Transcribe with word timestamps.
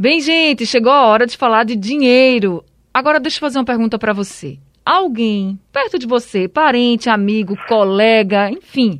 Bem, 0.00 0.18
gente, 0.18 0.64
chegou 0.64 0.90
a 0.90 1.04
hora 1.04 1.26
de 1.26 1.36
falar 1.36 1.62
de 1.62 1.76
dinheiro. 1.76 2.64
Agora 2.92 3.20
deixa 3.20 3.36
eu 3.36 3.40
fazer 3.40 3.58
uma 3.58 3.66
pergunta 3.66 3.98
para 3.98 4.14
você. 4.14 4.58
Alguém 4.82 5.60
perto 5.70 5.98
de 5.98 6.06
você, 6.06 6.48
parente, 6.48 7.10
amigo, 7.10 7.54
colega, 7.68 8.50
enfim, 8.50 8.98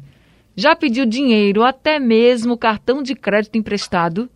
já 0.54 0.76
pediu 0.76 1.06
dinheiro, 1.06 1.64
até 1.64 1.98
mesmo 1.98 2.54
cartão 2.54 3.02
de 3.02 3.14
crédito 3.14 3.56
emprestado? 3.56 4.28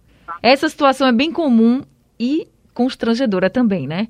Essa 0.43 0.67
situação 0.67 1.07
é 1.07 1.13
bem 1.13 1.31
comum 1.31 1.83
e 2.19 2.49
constrangedora 2.73 3.51
também, 3.51 3.87
né? 3.87 4.09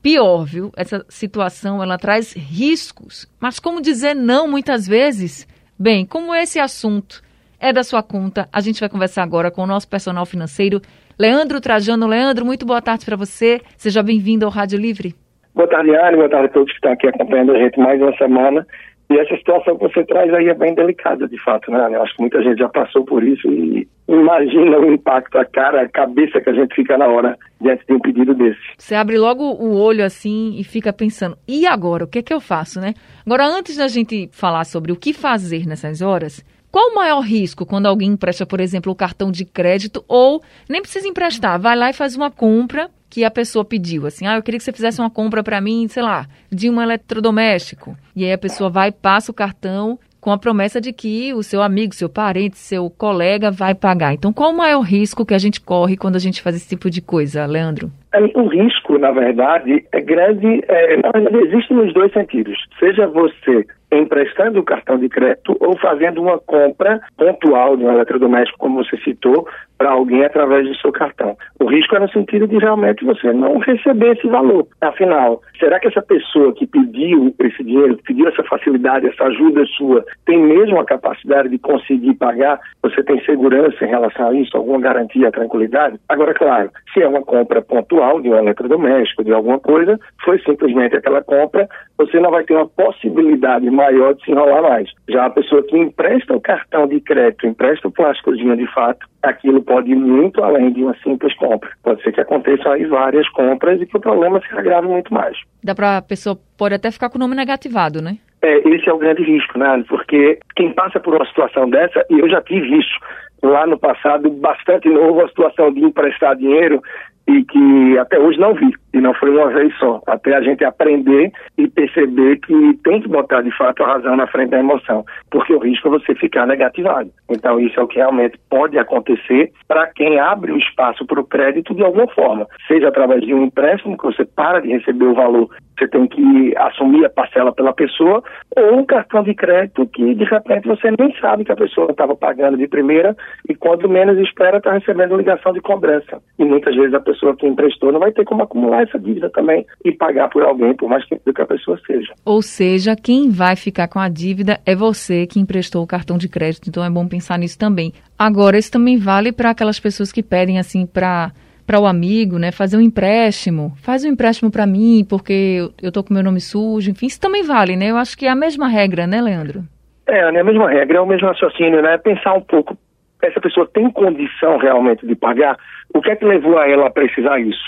Pior, 0.00 0.44
viu? 0.44 0.72
Essa 0.78 1.04
situação 1.06 1.82
ela 1.82 1.98
traz 1.98 2.32
riscos. 2.32 3.28
Mas 3.38 3.58
como 3.58 3.82
dizer 3.82 4.14
não 4.14 4.48
muitas 4.48 4.86
vezes? 4.86 5.46
Bem, 5.78 6.06
como 6.06 6.34
esse 6.34 6.58
assunto 6.58 7.22
é 7.58 7.74
da 7.74 7.84
sua 7.84 8.02
conta, 8.02 8.48
a 8.50 8.60
gente 8.62 8.80
vai 8.80 8.88
conversar 8.88 9.22
agora 9.22 9.50
com 9.50 9.62
o 9.62 9.66
nosso 9.66 9.86
personal 9.86 10.24
financeiro, 10.24 10.80
Leandro 11.20 11.60
Trajano. 11.60 12.06
Leandro, 12.06 12.46
muito 12.46 12.64
boa 12.64 12.80
tarde 12.80 13.04
para 13.04 13.14
você. 13.14 13.60
Seja 13.76 14.02
bem-vindo 14.02 14.46
ao 14.46 14.50
Rádio 14.50 14.78
Livre. 14.78 15.14
Boa 15.54 15.68
tarde, 15.68 15.94
Anne. 15.94 16.16
Boa 16.16 16.30
tarde 16.30 16.46
a 16.46 16.48
todos 16.48 16.70
que 16.70 16.76
estão 16.76 16.92
aqui 16.92 17.08
acompanhando 17.08 17.52
a 17.52 17.58
gente 17.58 17.78
mais 17.78 18.00
uma 18.00 18.16
semana. 18.16 18.66
E 19.10 19.18
essa 19.18 19.36
situação 19.36 19.76
que 19.76 19.82
você 19.82 20.02
traz 20.04 20.32
aí 20.32 20.48
é 20.48 20.54
bem 20.54 20.74
delicada, 20.74 21.28
de 21.28 21.36
fato, 21.44 21.70
né? 21.70 21.90
Eu 21.92 22.02
acho 22.02 22.16
que 22.16 22.22
muita 22.22 22.42
gente 22.42 22.58
já 22.58 22.70
passou 22.70 23.04
por 23.04 23.22
isso 23.22 23.46
e 23.50 23.86
imagina 24.08 24.78
o 24.78 24.90
impacto, 24.90 25.36
a 25.36 25.44
cara, 25.44 25.82
a 25.82 25.88
cabeça 25.90 26.40
que 26.40 26.48
a 26.48 26.54
gente 26.54 26.74
fica 26.74 26.96
na 26.96 27.06
hora 27.06 27.36
diante 27.60 27.84
de 27.86 27.92
um 27.92 28.00
pedido 28.00 28.32
desse. 28.32 28.60
Você 28.78 28.94
abre 28.94 29.18
logo 29.18 29.44
o 29.44 29.78
olho 29.78 30.02
assim 30.02 30.54
e 30.58 30.64
fica 30.64 30.90
pensando, 30.90 31.36
e 31.46 31.66
agora? 31.66 32.04
O 32.04 32.08
que 32.08 32.20
é 32.20 32.22
que 32.22 32.32
eu 32.32 32.40
faço, 32.40 32.80
né? 32.80 32.94
Agora, 33.26 33.44
antes 33.46 33.76
da 33.76 33.88
gente 33.88 34.30
falar 34.32 34.64
sobre 34.64 34.90
o 34.90 34.96
que 34.96 35.12
fazer 35.12 35.66
nessas 35.66 36.00
horas, 36.00 36.42
qual 36.70 36.90
o 36.90 36.94
maior 36.94 37.20
risco 37.20 37.66
quando 37.66 37.86
alguém 37.86 38.10
empresta, 38.10 38.46
por 38.46 38.60
exemplo, 38.60 38.92
o 38.92 38.96
cartão 38.96 39.30
de 39.30 39.44
crédito 39.44 40.04
ou 40.06 40.42
nem 40.68 40.80
precisa 40.80 41.08
emprestar, 41.08 41.60
vai 41.60 41.76
lá 41.76 41.90
e 41.90 41.94
faz 41.94 42.16
uma 42.16 42.30
compra 42.30 42.88
que 43.08 43.24
a 43.24 43.30
pessoa 43.30 43.64
pediu, 43.64 44.06
assim, 44.06 44.24
ah, 44.26 44.36
eu 44.36 44.42
queria 44.42 44.58
que 44.58 44.64
você 44.64 44.72
fizesse 44.72 45.00
uma 45.00 45.10
compra 45.10 45.42
para 45.42 45.60
mim, 45.60 45.88
sei 45.88 46.02
lá, 46.02 46.26
de 46.50 46.70
um 46.70 46.80
eletrodoméstico. 46.80 47.96
E 48.14 48.24
aí 48.24 48.32
a 48.32 48.38
pessoa 48.38 48.70
vai, 48.70 48.92
passa 48.92 49.32
o 49.32 49.34
cartão 49.34 49.98
com 50.20 50.30
a 50.30 50.38
promessa 50.38 50.80
de 50.80 50.92
que 50.92 51.32
o 51.32 51.42
seu 51.42 51.62
amigo, 51.62 51.94
seu 51.94 52.08
parente, 52.08 52.58
seu 52.58 52.88
colega 52.90 53.50
vai 53.50 53.74
pagar. 53.74 54.12
Então, 54.12 54.32
qual 54.32 54.52
o 54.52 54.56
maior 54.56 54.82
risco 54.82 55.24
que 55.24 55.34
a 55.34 55.38
gente 55.38 55.60
corre 55.60 55.96
quando 55.96 56.16
a 56.16 56.20
gente 56.20 56.42
faz 56.42 56.54
esse 56.54 56.68
tipo 56.68 56.90
de 56.90 57.00
coisa, 57.00 57.46
Leandro? 57.46 57.90
É, 58.12 58.20
o 58.38 58.46
risco, 58.46 58.98
na 58.98 59.10
verdade, 59.10 59.84
é 59.90 60.00
grande, 60.00 60.62
é, 60.68 61.00
existe 61.46 61.72
nos 61.72 61.92
dois 61.94 62.12
sentidos. 62.12 62.56
Seja 62.78 63.08
você 63.08 63.66
emprestando 63.92 64.60
o 64.60 64.64
cartão 64.64 64.98
de 64.98 65.08
crédito 65.08 65.56
ou 65.60 65.76
fazendo 65.78 66.22
uma 66.22 66.38
compra 66.38 67.00
pontual 67.16 67.76
de 67.76 67.84
um 67.84 67.92
eletrodoméstico, 67.92 68.58
como 68.58 68.84
você 68.84 68.96
citou, 68.98 69.46
para 69.80 69.92
alguém 69.92 70.24
através 70.24 70.68
do 70.68 70.76
seu 70.76 70.92
cartão. 70.92 71.36
O 71.58 71.64
risco 71.64 71.96
é 71.96 72.00
no 72.00 72.10
sentido 72.10 72.46
de 72.46 72.58
realmente 72.58 73.04
você 73.04 73.32
não 73.32 73.58
receber 73.58 74.16
esse 74.16 74.26
valor. 74.28 74.66
Afinal, 74.80 75.40
será 75.58 75.80
que 75.80 75.88
essa 75.88 76.02
pessoa 76.02 76.52
que 76.52 76.66
pediu 76.66 77.34
esse 77.38 77.64
dinheiro, 77.64 77.98
pediu 78.04 78.28
essa 78.28 78.44
facilidade, 78.44 79.06
essa 79.06 79.24
ajuda 79.24 79.64
sua, 79.76 80.04
tem 80.26 80.38
mesmo 80.60 80.78
a 80.78 80.84
capacidade 80.84 81.48
de 81.48 81.58
conseguir 81.58 82.14
pagar? 82.14 82.60
Você 82.82 83.02
tem 83.02 83.22
segurança 83.24 83.84
em 83.84 83.88
relação 83.88 84.28
a 84.28 84.34
isso? 84.34 84.56
Alguma 84.56 84.80
garantia, 84.80 85.32
tranquilidade? 85.32 85.98
Agora, 86.08 86.34
claro, 86.34 86.70
se 86.92 87.02
é 87.02 87.08
uma 87.08 87.22
compra 87.22 87.62
pontual 87.62 88.20
de 88.20 88.28
um 88.28 88.36
eletrodoméstico, 88.36 89.24
de 89.24 89.32
alguma 89.32 89.58
coisa, 89.58 89.98
foi 90.24 90.38
simplesmente 90.40 90.96
aquela 90.96 91.22
compra, 91.22 91.68
você 91.96 92.18
não 92.20 92.30
vai 92.30 92.44
ter 92.44 92.54
uma 92.54 92.68
possibilidade 92.68 93.70
maior 93.70 94.14
de 94.14 94.24
se 94.24 94.30
enrolar 94.30 94.62
mais. 94.62 94.90
Já 95.08 95.26
a 95.26 95.30
pessoa 95.30 95.62
que 95.62 95.76
empresta 95.76 96.34
o 96.34 96.40
cartão 96.40 96.86
de 96.86 97.00
crédito, 97.00 97.46
empresta 97.46 97.88
o 97.88 97.92
plásticozinho 97.92 98.56
de 98.56 98.66
fato, 98.72 99.06
aquilo 99.22 99.62
pode 99.62 99.90
ir 99.90 99.96
muito 99.96 100.42
além 100.42 100.72
de 100.72 100.82
uma 100.82 100.96
simples 101.02 101.34
compra. 101.36 101.70
Pode 101.82 102.02
ser 102.02 102.12
que 102.12 102.20
aconteçam 102.20 102.72
aí 102.72 102.84
várias 102.86 103.28
compras 103.30 103.80
e 103.80 103.86
que 103.86 103.96
o 103.96 104.00
problema 104.00 104.40
se 104.40 104.58
agrave 104.58 104.88
muito 104.88 105.12
mais. 105.12 105.36
Dá 105.62 105.74
para 105.74 105.98
a 105.98 106.02
pessoa 106.02 106.38
pode 106.56 106.74
até 106.74 106.90
ficar 106.90 107.10
com 107.10 107.16
o 107.16 107.20
nome 107.20 107.34
negativado, 107.34 108.00
né? 108.02 108.18
É, 108.42 108.58
esse 108.68 108.88
é 108.88 108.92
o 108.92 108.98
grande 108.98 109.22
risco, 109.22 109.58
né? 109.58 109.84
Porque 109.88 110.38
quem 110.56 110.72
passa 110.72 110.98
por 110.98 111.14
uma 111.14 111.26
situação 111.26 111.68
dessa, 111.68 112.04
e 112.08 112.18
eu 112.20 112.28
já 112.28 112.40
tive 112.40 112.78
isso 112.78 112.98
lá 113.42 113.66
no 113.66 113.78
passado, 113.78 114.30
bastante 114.30 114.88
novo, 114.88 115.22
a 115.22 115.28
situação 115.28 115.72
de 115.72 115.84
emprestar 115.84 116.36
dinheiro 116.36 116.82
e 117.28 117.44
que 117.44 117.98
até 117.98 118.18
hoje 118.18 118.38
não 118.38 118.54
vi, 118.54 118.74
e 118.92 119.00
não 119.00 119.14
foi 119.14 119.30
uma 119.30 119.48
vez 119.48 119.76
só, 119.78 120.02
até 120.06 120.34
a 120.34 120.40
gente 120.40 120.64
aprender 120.64 121.32
e 121.56 121.68
perceber 121.68 122.38
que 122.40 122.74
tem 122.84 123.00
que 123.00 123.08
botar 123.08 123.42
de 123.42 123.56
fato 123.56 123.82
a 123.82 123.94
razão 123.94 124.16
na 124.16 124.26
frente 124.26 124.50
da 124.50 124.58
emoção, 124.58 125.04
porque 125.30 125.52
o 125.52 125.58
risco 125.58 125.88
é 125.88 125.98
você 125.98 126.14
ficar 126.14 126.46
negativado. 126.46 127.10
Então 127.30 127.60
isso 127.60 127.78
é 127.78 127.82
o 127.82 127.88
que 127.88 127.98
realmente 127.98 128.38
pode 128.48 128.78
acontecer 128.78 129.52
para 129.68 129.86
quem 129.88 130.18
abre 130.18 130.52
o 130.52 130.58
espaço 130.58 131.06
para 131.06 131.20
o 131.20 131.26
crédito 131.26 131.74
de 131.74 131.82
alguma 131.82 132.08
forma, 132.08 132.46
seja 132.66 132.88
através 132.88 133.22
de 133.22 133.32
um 133.32 133.44
empréstimo 133.44 133.96
que 133.96 134.04
você 134.04 134.24
para 134.24 134.60
de 134.60 134.68
receber 134.68 135.06
o 135.06 135.14
valor, 135.14 135.48
você 135.78 135.88
tem 135.88 136.06
que 136.06 136.54
assumir 136.58 137.06
a 137.06 137.10
parcela 137.10 137.52
pela 137.52 137.72
pessoa, 137.72 138.22
ou 138.56 138.78
um 138.78 138.84
cartão 138.84 139.22
de 139.22 139.34
crédito 139.34 139.86
que 139.86 140.14
de 140.14 140.24
repente 140.24 140.68
você 140.68 140.90
nem 140.98 141.14
sabe 141.18 141.44
que 141.44 141.52
a 141.52 141.56
pessoa 141.56 141.90
estava 141.90 142.14
pagando 142.14 142.58
de 142.58 142.68
primeira 142.68 143.16
e 143.48 143.54
quando 143.54 143.88
menos 143.88 144.18
espera 144.18 144.58
está 144.58 144.72
recebendo 144.72 145.16
ligação 145.16 145.52
de 145.52 145.60
cobrança. 145.60 146.20
E 146.38 146.44
muitas 146.44 146.74
vezes 146.74 146.92
a 146.92 147.00
pessoa 147.00 147.34
que 147.36 147.46
emprestou 147.46 147.92
não 147.92 148.00
vai 148.00 148.12
ter 148.12 148.24
como 148.24 148.42
acumular 148.42 148.79
essa 148.80 148.98
dívida 148.98 149.30
também 149.30 149.66
e 149.84 149.92
pagar 149.92 150.28
por 150.28 150.42
alguém, 150.42 150.74
por 150.74 150.88
mais 150.88 151.06
tempo 151.06 151.32
que 151.32 151.42
a 151.42 151.46
pessoa 151.46 151.78
seja. 151.86 152.12
Ou 152.24 152.42
seja, 152.42 152.96
quem 152.96 153.30
vai 153.30 153.56
ficar 153.56 153.88
com 153.88 153.98
a 153.98 154.08
dívida 154.08 154.58
é 154.66 154.74
você 154.74 155.26
que 155.26 155.40
emprestou 155.40 155.82
o 155.82 155.86
cartão 155.86 156.18
de 156.18 156.28
crédito, 156.28 156.68
então 156.68 156.84
é 156.84 156.90
bom 156.90 157.06
pensar 157.06 157.38
nisso 157.38 157.58
também. 157.58 157.92
Agora, 158.18 158.58
isso 158.58 158.72
também 158.72 158.98
vale 158.98 159.32
para 159.32 159.50
aquelas 159.50 159.78
pessoas 159.78 160.12
que 160.12 160.22
pedem 160.22 160.58
assim 160.58 160.86
para 160.86 161.32
para 161.66 161.78
o 161.78 161.86
amigo, 161.86 162.36
né, 162.36 162.50
fazer 162.50 162.76
um 162.76 162.80
empréstimo, 162.80 163.72
faz 163.76 164.04
um 164.04 164.08
empréstimo 164.08 164.50
para 164.50 164.66
mim 164.66 165.06
porque 165.08 165.70
eu 165.80 165.92
tô 165.92 166.02
com 166.02 166.12
meu 166.12 166.22
nome 166.24 166.40
sujo, 166.40 166.90
enfim, 166.90 167.06
isso 167.06 167.20
também 167.20 167.44
vale, 167.44 167.76
né? 167.76 167.92
Eu 167.92 167.96
acho 167.96 168.18
que 168.18 168.26
é 168.26 168.28
a 168.28 168.34
mesma 168.34 168.66
regra, 168.66 169.06
né, 169.06 169.22
Leandro? 169.22 169.62
É, 170.08 170.20
a 170.24 170.42
mesma 170.42 170.68
regra, 170.68 170.98
é 170.98 171.00
o 171.00 171.06
mesmo 171.06 171.28
raciocínio, 171.28 171.80
né? 171.80 171.96
Pensar 171.98 172.34
um 172.34 172.40
pouco, 172.40 172.76
essa 173.22 173.40
pessoa 173.40 173.68
tem 173.72 173.88
condição 173.90 174.56
realmente 174.58 175.06
de 175.06 175.14
pagar? 175.14 175.56
O 175.94 176.00
que 176.00 176.10
é 176.10 176.16
que 176.16 176.24
levou 176.24 176.58
a 176.58 176.68
ela 176.68 176.88
a 176.88 176.90
precisar 176.90 177.38
isso? 177.38 177.62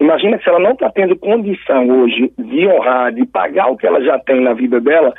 Imagina 0.00 0.38
se 0.38 0.48
ela 0.48 0.60
não 0.60 0.72
está 0.72 0.90
tendo 0.90 1.16
condição 1.16 1.88
hoje 1.88 2.32
de 2.38 2.66
honrar, 2.68 3.12
de 3.12 3.26
pagar 3.26 3.68
o 3.68 3.76
que 3.76 3.86
ela 3.86 4.00
já 4.02 4.18
tem 4.18 4.40
na 4.40 4.52
vida 4.52 4.80
dela, 4.80 5.12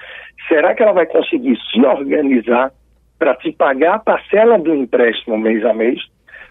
será 0.48 0.74
que 0.74 0.82
ela 0.82 0.94
vai 0.94 1.06
conseguir 1.06 1.58
se 1.72 1.82
organizar 1.86 2.72
para 3.18 3.36
te 3.36 3.52
pagar 3.52 3.96
a 3.96 4.00
parcela 4.00 4.58
do 4.58 4.74
empréstimo 4.74 5.38
mês 5.38 5.66
a 5.66 5.74
mês? 5.74 6.00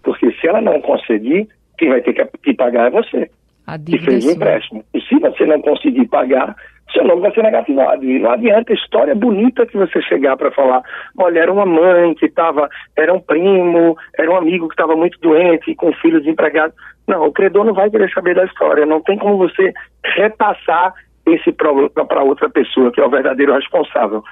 Porque 0.03 0.31
se 0.33 0.47
ela 0.47 0.61
não 0.61 0.81
conseguir, 0.81 1.49
quem 1.79 1.89
vai 1.89 2.03
ter 2.03 2.29
que 2.43 2.55
pagar 2.55 2.89
é 2.89 2.91
você, 2.91 3.31
que 3.87 3.99
fez 3.99 4.27
o 4.27 4.31
empréstimo. 4.33 4.85
E 4.93 5.01
se 5.01 5.19
você 5.19 5.47
não 5.47 5.61
conseguir 5.63 6.07
pagar, 6.09 6.55
seu 6.93 7.05
nome 7.05 7.23
vai 7.23 7.33
ser 7.33 7.43
negativado. 7.43 8.05
E 8.05 8.19
não 8.19 8.31
adianta 8.31 8.73
história 8.73 9.15
bonita 9.15 9.67
que 9.67 9.77
você 9.77 10.01
chegar 10.03 10.37
para 10.37 10.51
falar, 10.51 10.83
olha, 11.17 11.41
era 11.41 11.53
uma 11.53 11.67
mãe 11.67 12.15
que 12.15 12.27
estava, 12.27 12.69
era 12.97 13.13
um 13.13 13.21
primo, 13.21 13.97
era 14.19 14.31
um 14.31 14.37
amigo 14.37 14.69
que 14.69 14.75
estava 14.75 14.97
muito 14.97 15.19
doente, 15.21 15.75
com 15.75 15.93
filho 15.95 16.21
desempregado. 16.21 16.73
Não, 17.07 17.27
o 17.27 17.33
credor 17.33 17.65
não 17.65 17.75
vai 17.75 17.91
querer 17.91 18.11
saber 18.13 18.35
da 18.35 18.45
história. 18.45 18.87
Não 18.87 19.03
tem 19.03 19.19
como 19.19 19.37
você 19.37 19.73
repassar 20.05 20.95
esse 21.27 21.53
problema 21.53 21.91
para 22.07 22.23
outra 22.23 22.49
pessoa, 22.49 22.91
que 22.91 23.01
é 23.01 23.05
o 23.05 23.11
verdadeiro 23.11 23.55
responsável. 23.55 24.23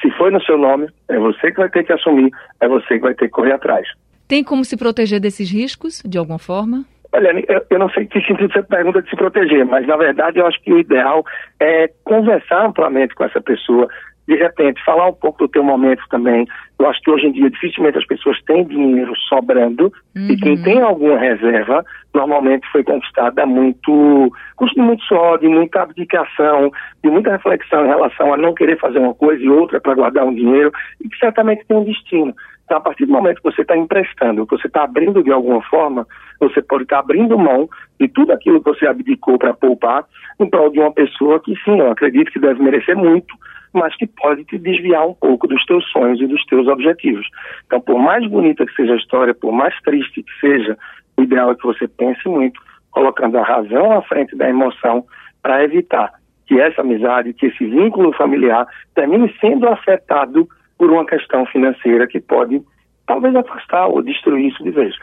Se 0.00 0.10
foi 0.12 0.30
no 0.30 0.42
seu 0.42 0.58
nome, 0.58 0.88
é 1.08 1.18
você 1.18 1.50
que 1.50 1.58
vai 1.58 1.70
ter 1.70 1.84
que 1.84 1.92
assumir, 1.92 2.30
é 2.60 2.68
você 2.68 2.94
que 2.94 3.00
vai 3.00 3.14
ter 3.14 3.26
que 3.26 3.32
correr 3.32 3.52
atrás. 3.52 3.86
Tem 4.28 4.42
como 4.42 4.64
se 4.64 4.76
proteger 4.76 5.20
desses 5.20 5.50
riscos, 5.50 6.02
de 6.04 6.18
alguma 6.18 6.38
forma? 6.38 6.84
Olha, 7.16 7.32
eu, 7.48 7.64
eu 7.70 7.78
não 7.78 7.88
sei 7.88 8.04
que 8.04 8.20
sentido 8.20 8.52
você 8.52 8.62
pergunta 8.62 9.00
de 9.00 9.08
se 9.08 9.16
proteger, 9.16 9.64
mas 9.64 9.86
na 9.86 9.96
verdade 9.96 10.38
eu 10.38 10.46
acho 10.46 10.60
que 10.62 10.70
o 10.70 10.78
ideal 10.78 11.24
é 11.58 11.88
conversar 12.04 12.66
amplamente 12.66 13.14
com 13.14 13.24
essa 13.24 13.40
pessoa, 13.40 13.88
de 14.28 14.36
repente 14.36 14.84
falar 14.84 15.08
um 15.08 15.14
pouco 15.14 15.38
do 15.38 15.48
teu 15.48 15.64
momento 15.64 16.02
também. 16.10 16.46
Eu 16.78 16.86
acho 16.90 17.00
que 17.00 17.10
hoje 17.10 17.26
em 17.26 17.32
dia 17.32 17.48
dificilmente 17.48 17.96
as 17.96 18.06
pessoas 18.06 18.38
têm 18.42 18.66
dinheiro 18.66 19.16
sobrando 19.30 19.90
uhum. 20.14 20.28
e 20.28 20.36
quem 20.36 20.62
tem 20.62 20.82
alguma 20.82 21.18
reserva 21.18 21.82
normalmente 22.12 22.68
foi 22.70 22.84
conquistada 22.84 23.46
muito, 23.46 24.30
custo 24.56 24.78
muito 24.82 25.02
suor, 25.04 25.38
de 25.38 25.48
muita 25.48 25.84
abdicação, 25.84 26.70
de 27.02 27.08
muita 27.08 27.32
reflexão 27.32 27.86
em 27.86 27.88
relação 27.88 28.34
a 28.34 28.36
não 28.36 28.52
querer 28.52 28.78
fazer 28.78 28.98
uma 28.98 29.14
coisa 29.14 29.42
e 29.42 29.48
outra 29.48 29.80
para 29.80 29.94
guardar 29.94 30.26
um 30.26 30.34
dinheiro 30.34 30.70
e 31.02 31.08
que 31.08 31.16
certamente 31.16 31.64
tem 31.66 31.78
um 31.78 31.84
destino. 31.84 32.34
Então, 32.66 32.78
a 32.78 32.80
partir 32.80 33.06
do 33.06 33.12
momento 33.12 33.36
que 33.36 33.50
você 33.50 33.62
está 33.62 33.76
emprestando, 33.76 34.44
que 34.44 34.58
você 34.58 34.66
está 34.66 34.82
abrindo 34.82 35.22
de 35.22 35.30
alguma 35.30 35.62
forma, 35.62 36.04
você 36.40 36.60
pode 36.60 36.82
estar 36.82 36.96
tá 36.96 37.00
abrindo 37.00 37.38
mão 37.38 37.68
de 37.98 38.08
tudo 38.08 38.32
aquilo 38.32 38.60
que 38.60 38.70
você 38.70 38.86
abdicou 38.86 39.38
para 39.38 39.54
poupar 39.54 40.04
em 40.40 40.50
prol 40.50 40.70
de 40.70 40.80
uma 40.80 40.92
pessoa 40.92 41.40
que, 41.40 41.54
sim, 41.64 41.78
eu 41.78 41.92
acredito 41.92 42.32
que 42.32 42.40
deve 42.40 42.60
merecer 42.60 42.96
muito, 42.96 43.32
mas 43.72 43.94
que 43.96 44.06
pode 44.06 44.44
te 44.44 44.58
desviar 44.58 45.06
um 45.06 45.14
pouco 45.14 45.46
dos 45.46 45.64
teus 45.64 45.88
sonhos 45.92 46.20
e 46.20 46.26
dos 46.26 46.44
teus 46.46 46.66
objetivos. 46.66 47.26
Então, 47.66 47.80
por 47.80 47.98
mais 48.00 48.26
bonita 48.28 48.66
que 48.66 48.74
seja 48.74 48.94
a 48.94 48.96
história, 48.96 49.32
por 49.32 49.52
mais 49.52 49.74
triste 49.82 50.24
que 50.24 50.40
seja, 50.40 50.76
o 51.16 51.22
ideal 51.22 51.52
é 51.52 51.54
que 51.54 51.64
você 51.64 51.86
pense 51.86 52.28
muito, 52.28 52.60
colocando 52.90 53.38
a 53.38 53.44
razão 53.44 53.92
à 53.92 54.02
frente 54.02 54.34
da 54.34 54.48
emoção 54.48 55.04
para 55.40 55.62
evitar 55.62 56.12
que 56.46 56.60
essa 56.60 56.80
amizade, 56.80 57.32
que 57.32 57.46
esse 57.46 57.64
vínculo 57.64 58.12
familiar 58.12 58.66
termine 58.94 59.32
sendo 59.40 59.68
afetado 59.68 60.48
por 60.78 60.90
uma 60.90 61.06
questão 61.06 61.46
financeira 61.46 62.06
que 62.06 62.20
pode 62.20 62.62
talvez 63.06 63.34
afastar 63.34 63.86
ou 63.86 64.02
destruir 64.02 64.48
isso 64.48 64.62
de 64.62 64.70
vez. 64.70 64.94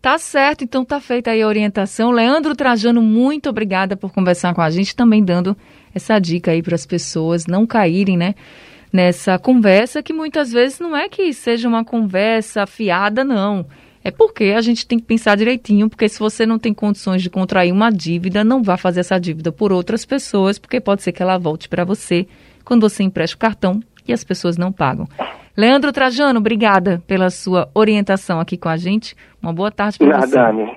Tá 0.00 0.16
certo, 0.16 0.64
então 0.64 0.82
tá 0.82 0.98
feita 0.98 1.30
aí 1.30 1.42
a 1.42 1.46
orientação. 1.46 2.10
Leandro 2.10 2.56
Trajano, 2.56 3.02
muito 3.02 3.50
obrigada 3.50 3.96
por 3.96 4.10
conversar 4.12 4.54
com 4.54 4.62
a 4.62 4.70
gente, 4.70 4.96
também 4.96 5.22
dando 5.22 5.54
essa 5.94 6.18
dica 6.18 6.52
aí 6.52 6.62
para 6.62 6.74
as 6.74 6.86
pessoas 6.86 7.46
não 7.46 7.66
caírem, 7.66 8.16
né? 8.16 8.34
Nessa 8.90 9.38
conversa 9.38 10.02
que 10.02 10.12
muitas 10.12 10.50
vezes 10.50 10.80
não 10.80 10.96
é 10.96 11.08
que 11.08 11.32
seja 11.34 11.68
uma 11.68 11.84
conversa 11.84 12.66
fiada, 12.66 13.22
não. 13.22 13.66
É 14.02 14.10
porque 14.10 14.54
a 14.56 14.62
gente 14.62 14.86
tem 14.86 14.98
que 14.98 15.04
pensar 15.04 15.36
direitinho, 15.36 15.90
porque 15.90 16.08
se 16.08 16.18
você 16.18 16.46
não 16.46 16.58
tem 16.58 16.72
condições 16.72 17.22
de 17.22 17.28
contrair 17.28 17.70
uma 17.70 17.90
dívida, 17.90 18.42
não 18.42 18.62
vá 18.62 18.78
fazer 18.78 19.00
essa 19.00 19.18
dívida 19.18 19.52
por 19.52 19.70
outras 19.70 20.06
pessoas, 20.06 20.58
porque 20.58 20.80
pode 20.80 21.02
ser 21.02 21.12
que 21.12 21.22
ela 21.22 21.36
volte 21.36 21.68
para 21.68 21.84
você 21.84 22.26
quando 22.64 22.88
você 22.88 23.02
empresta 23.02 23.36
o 23.36 23.38
cartão 23.38 23.80
e 24.10 24.12
as 24.12 24.24
pessoas 24.24 24.56
não 24.58 24.72
pagam. 24.72 25.06
Leandro 25.56 25.92
Trajano, 25.92 26.38
obrigada 26.38 27.02
pela 27.06 27.30
sua 27.30 27.68
orientação 27.74 28.40
aqui 28.40 28.56
com 28.56 28.68
a 28.68 28.76
gente. 28.76 29.14
Uma 29.42 29.52
boa 29.52 29.70
tarde 29.70 29.98
para 29.98 30.20
você. 30.20 30.36
Nada, 30.36 30.52
Dani. 30.52 30.76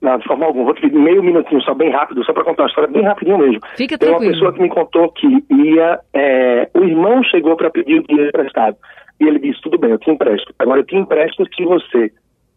Nada, 0.00 0.18
de 0.18 0.24
forma 0.26 0.46
alguma. 0.46 0.64
Vou 0.66 0.74
te 0.74 0.82
pedir 0.82 0.98
meio 0.98 1.22
minutinho, 1.22 1.62
só 1.62 1.74
bem 1.74 1.90
rápido, 1.90 2.24
só 2.24 2.32
para 2.32 2.44
contar 2.44 2.62
uma 2.64 2.68
história 2.68 2.90
bem 2.90 3.02
rapidinho 3.02 3.38
mesmo. 3.38 3.60
Fica 3.76 3.96
Tem 3.98 4.08
tranquilo. 4.08 4.30
uma 4.30 4.32
pessoa 4.32 4.52
que 4.52 4.62
me 4.62 4.68
contou 4.68 5.10
que 5.12 5.26
ia. 5.50 5.98
é, 6.12 6.68
o 6.74 6.84
irmão 6.84 7.22
chegou 7.24 7.56
para 7.56 7.70
pedir 7.70 8.00
o 8.00 8.02
dinheiro 8.06 8.28
emprestado. 8.28 8.76
E 9.20 9.24
ele 9.24 9.38
disse: 9.38 9.60
tudo 9.62 9.78
bem, 9.78 9.90
eu 9.90 9.98
te 9.98 10.10
empresto. 10.10 10.54
Agora 10.58 10.80
eu 10.80 10.84
te 10.84 10.96
empresto 10.96 11.44
se 11.54 11.64
você 11.64 12.12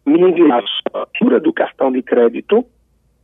me 0.06 0.20
enviar 0.20 0.62
a 0.62 0.90
fatura 0.90 1.40
do 1.40 1.52
cartão 1.52 1.90
de 1.92 2.02
crédito, 2.02 2.64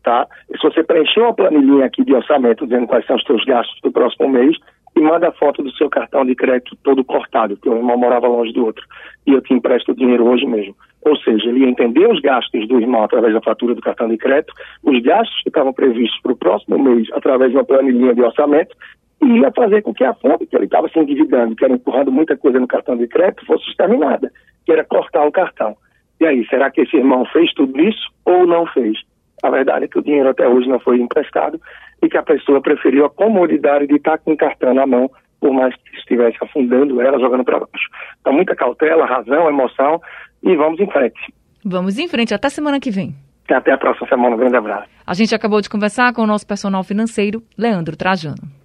tá? 0.03 0.27
E 0.53 0.57
se 0.59 0.63
você 0.63 0.83
preencher 0.83 1.21
uma 1.21 1.35
planilhinha 1.35 1.87
aqui 1.87 2.05
de 2.05 2.15
orçamento 2.15 2.67
dizendo 2.67 2.87
quais 2.87 3.07
são 3.07 3.17
os 3.17 3.25
seus 3.25 3.45
gastos 3.45 3.79
do 3.83 3.91
próximo 3.93 4.29
mês 4.29 4.57
e 4.97 5.01
manda 5.01 5.29
a 5.29 5.33
foto 5.33 5.63
do 5.63 5.73
seu 5.73 5.91
cartão 5.91 6.25
de 6.25 6.35
crédito 6.35 6.77
todo 6.83 7.05
cortado, 7.05 7.57
porque 7.57 7.69
o 7.69 7.77
irmão 7.77 7.97
morava 7.97 8.29
longe 8.29 8.53
do 8.53 8.65
outro. 8.65 8.85
E 9.27 9.33
eu 9.33 9.41
te 9.41 9.53
empresto 9.53 9.93
o 9.93 9.97
dinheiro 9.97 10.27
hoje 10.27 10.47
mesmo. 10.47 10.75
Ou 11.03 11.17
seja, 11.17 11.49
ele 11.49 11.61
ia 11.61 11.69
entender 11.69 12.11
os 12.11 12.21
gastos 12.21 12.67
do 12.69 12.81
irmão 12.81 13.05
através 13.05 13.35
da 13.35 13.41
fatura 13.41 13.75
do 13.75 13.83
cartão 13.83 14.09
de 14.09 14.17
crédito, 14.17 14.55
os 14.83 15.03
gastos 15.03 15.43
que 15.43 15.49
estavam 15.49 15.73
previstos 15.73 16.19
para 16.23 16.33
o 16.33 16.37
próximo 16.37 16.79
mês 16.79 17.09
através 17.13 17.51
de 17.51 17.57
uma 17.57 17.65
planilhinha 17.65 18.15
de 18.15 18.23
orçamento, 18.23 18.75
e 19.23 19.39
ia 19.39 19.51
fazer 19.53 19.83
com 19.83 19.93
que 19.93 20.05
a 20.05 20.15
fonte 20.15 20.47
que 20.47 20.57
ele 20.57 20.65
estava 20.65 20.89
se 20.89 20.99
endividando, 20.99 21.57
que 21.57 21.65
era 21.65 21.75
empurrando 21.75 22.13
muita 22.13 22.37
coisa 22.37 22.59
no 22.59 22.67
cartão 22.67 22.97
de 22.97 23.07
crédito, 23.07 23.47
fosse 23.47 23.69
exterminada, 23.69 24.31
que 24.65 24.73
era 24.73 24.85
cortar 24.85 25.27
o 25.27 25.33
cartão. 25.33 25.77
E 26.21 26.27
aí, 26.27 26.47
será 26.47 26.71
que 26.71 26.83
esse 26.83 26.97
irmão 26.97 27.25
fez 27.27 27.53
tudo 27.55 27.79
isso 27.81 28.11
ou 28.25 28.47
não 28.47 28.67
fez? 28.67 28.99
A 29.43 29.51
verdade 29.51 29.85
é 29.85 29.89
que 29.89 29.99
o 29.99 30.03
dinheiro 30.03 30.29
até 30.29 30.49
hoje 30.49 30.69
não 30.69 30.79
foi 30.79 31.01
emprestado 31.01 31.61
e 32.05 32.09
que 32.09 32.19
a 32.19 32.23
pessoa 32.23 32.61
preferiu 32.61 33.07
a 33.07 33.11
comodidade 33.11 33.87
de 33.87 33.97
estar 33.97 34.19
com 34.19 34.33
o 34.33 34.37
cartão 34.37 34.75
na 34.75 34.87
mão, 34.87 35.11
por 35.41 35.53
mais 35.53 35.75
que 35.75 35.97
estivesse 35.97 36.37
afundando 36.43 37.01
ela, 37.01 37.19
jogando 37.19 37.45
para 37.45 37.61
baixo. 37.61 37.89
Então, 38.21 38.33
muita 38.33 38.55
cautela, 38.55 39.07
razão, 39.07 39.49
emoção 39.49 40.01
e 40.43 40.55
vamos 40.55 40.79
em 40.81 40.91
frente. 40.91 41.33
Vamos 41.65 41.99
em 41.99 42.09
frente, 42.09 42.35
até 42.35 42.49
semana 42.51 42.79
que 42.79 42.91
vem. 42.91 43.15
Até 43.51 43.73
a 43.73 43.79
próxima 43.79 44.09
semana. 44.09 44.37
Um 44.37 44.39
grande 44.39 44.57
abraço. 44.57 44.89
A 45.07 45.15
gente 45.15 45.35
acabou 45.35 45.61
de 45.61 45.69
conversar 45.69 46.13
com 46.13 46.23
o 46.23 46.27
nosso 46.27 46.47
personal 46.47 46.83
financeiro, 46.83 47.43
Leandro 47.57 47.97
Trajano. 47.97 48.64